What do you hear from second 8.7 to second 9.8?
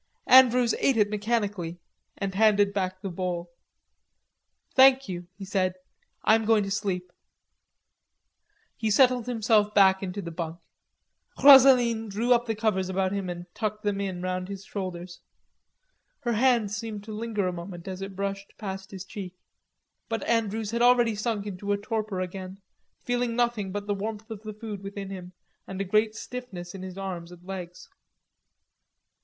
He settled himself